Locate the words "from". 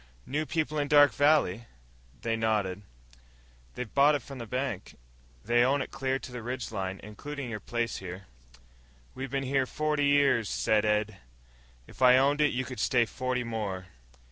4.23-4.39